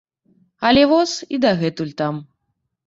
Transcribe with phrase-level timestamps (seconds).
[0.69, 2.15] Але воз і дагэтуль там.